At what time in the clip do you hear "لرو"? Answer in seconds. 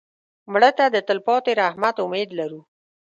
2.39-2.61